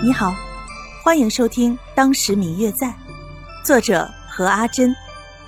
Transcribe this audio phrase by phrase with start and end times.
[0.00, 0.32] 你好，
[1.02, 2.86] 欢迎收听《当时明月在》，
[3.64, 4.94] 作者何阿珍，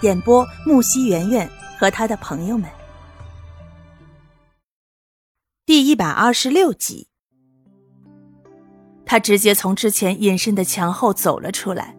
[0.01, 2.69] 演播木西圆圆和他的朋友们。
[5.65, 7.07] 第一百二十六集，
[9.07, 11.97] 他直接从之前隐身的墙后走了出来，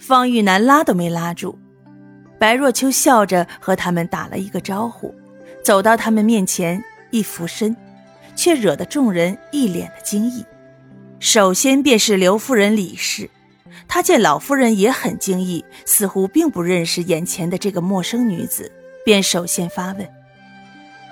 [0.00, 1.56] 方玉楠拉都没拉住。
[2.36, 5.14] 白若秋笑着和他们打了一个招呼，
[5.62, 6.82] 走到他们面前
[7.12, 7.76] 一俯身，
[8.34, 10.44] 却惹得众人一脸的惊异。
[11.22, 13.30] 首先便是刘夫人李氏，
[13.86, 18.72] 她见老夫人也很惊异，似乎并不认识眼前的这个陌生女子，
[19.04, 20.08] 便首先发问：“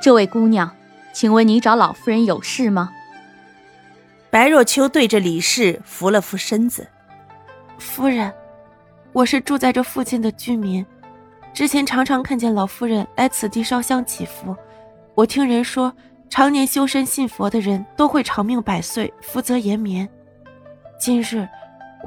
[0.03, 0.69] 这位姑娘，
[1.13, 2.91] 请问你找老夫人有事吗？”
[4.31, 6.89] 白若秋对着李氏扶了扶身子
[7.79, 8.35] ：“夫人，
[9.13, 10.85] 我是住在这附近的居民，
[11.55, 14.57] 之前常常看见老夫人来此地烧香祈福，
[15.15, 15.95] 我听人说。”
[16.31, 20.09] 常年修身信佛的人都会长命百岁、福泽延绵。
[20.97, 21.47] 今日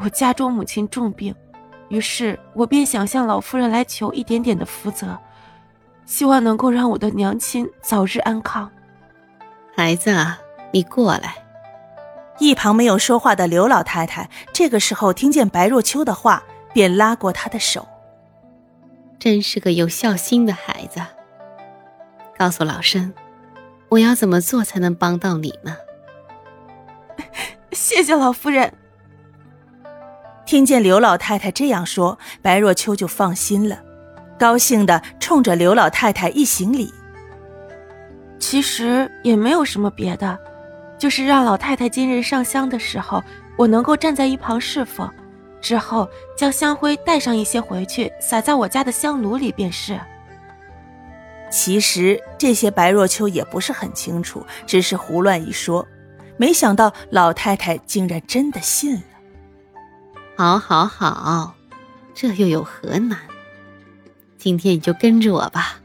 [0.01, 1.35] 我家中母亲重病，
[1.89, 5.19] 于是我便想向老夫人来求一点点的福泽，
[6.05, 8.71] 希望能够让我的娘亲早日安康。
[9.75, 10.39] 孩子啊，
[10.71, 11.35] 你过来。
[12.39, 16.41] 一旁没有说话的刘老太太，这个时候听见白若秋的话，
[16.73, 17.85] 便拉过她的手。
[19.19, 21.01] 真是个有孝心的孩子。
[22.37, 23.13] 告诉老身。
[23.93, 25.77] 我要怎么做才能帮到你呢？
[27.71, 28.73] 谢谢老夫人。
[30.47, 33.79] 听见刘老太太这样说，白若秋就放心了，
[34.39, 36.91] 高兴的冲着刘老太太一行礼。
[38.39, 40.39] 其实也没有什么别的，
[40.97, 43.23] 就是让老太太今日上香的时候，
[43.55, 45.07] 我能够站在一旁侍奉，
[45.61, 49.99] 之后将香灰带上一些回去，撒在我家的香炉里便是。
[51.53, 55.87] 其实这些白若秋也不是很清楚，只是胡乱一说。
[56.35, 59.03] 没想到老太太竟然真的信了。
[60.35, 61.55] 好，好，好，
[62.15, 63.19] 这又有何难？
[64.39, 65.79] 今天你就跟着我吧。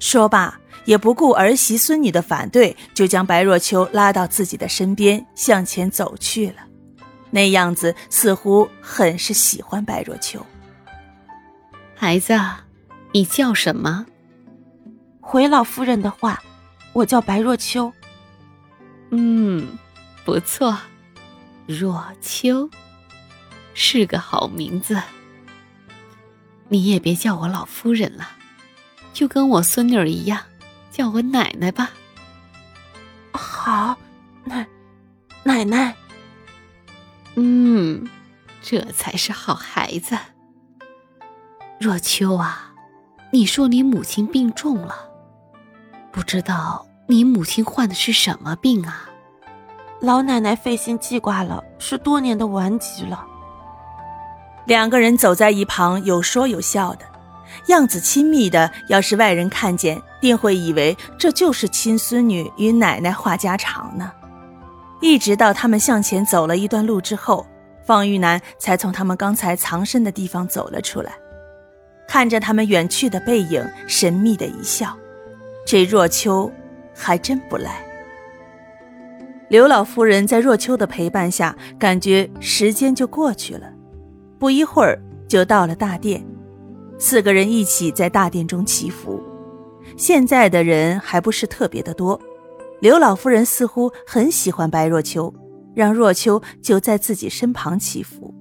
[0.00, 6.56] 说罢，也不顾儿媳孙女的反对，就将白若秋拉到自己的身边，向前走去了。
[7.30, 10.44] 那样子似乎很是喜欢白若秋。
[11.94, 12.32] 孩子，
[13.12, 14.06] 你叫什么？
[15.26, 16.40] 回老夫人的话，
[16.92, 17.92] 我叫白若秋。
[19.10, 19.76] 嗯，
[20.24, 20.78] 不错，
[21.66, 22.68] 若秋
[23.72, 25.02] 是个好名字。
[26.68, 28.28] 你也别叫我老夫人了，
[29.12, 30.40] 就跟我孙女儿一样，
[30.90, 31.90] 叫我奶奶吧。
[33.32, 33.96] 好，
[34.44, 34.66] 奶
[35.42, 35.96] 奶奶。
[37.34, 38.06] 嗯，
[38.62, 40.16] 这才是好孩子。
[41.80, 42.72] 若秋啊，
[43.32, 45.10] 你说你母亲病重了。
[46.14, 49.10] 不知道你母亲患的是什么病啊？
[50.00, 53.26] 老奶奶费心记挂了，是多年的顽疾了。
[54.64, 57.04] 两个人走在一旁，有说有笑的
[57.66, 58.70] 样子，亲密的。
[58.88, 64.12] 要是外人看见，定会以为这就是亲孙女与奶奶话家常呢。
[65.00, 67.44] 一直到他们向前走了一段路之后，
[67.84, 71.12] 方玉楠才从他们刚才藏身的地方走了出来，
[72.06, 74.96] 看着他们远去的背影，神秘的一笑。
[75.74, 76.48] 这若秋
[76.94, 77.84] 还真不赖。
[79.48, 83.72] 刘老夫人在若秋的陪伴下，感觉时间就过去了，
[84.38, 86.24] 不一会儿就到了大殿，
[86.96, 89.20] 四个人一起在大殿中祈福。
[89.96, 92.20] 现在的人还不是特别的多，
[92.80, 95.34] 刘老夫人似乎很喜欢白若秋，
[95.74, 98.32] 让若秋就在自己身旁祈福。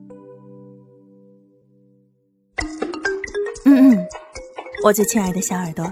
[3.66, 4.08] 嗯嗯，
[4.86, 5.92] 我最亲爱的小耳朵。